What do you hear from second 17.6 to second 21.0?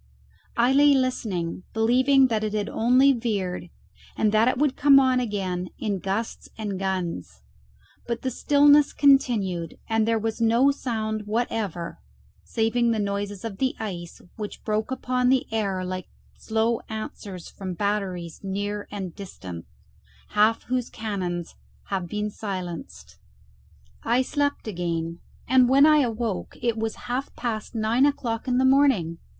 batteries near and distant, half whose